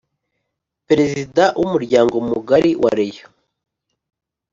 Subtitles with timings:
[0.87, 3.31] Perezida w’ Umuryango mugari wa Rayon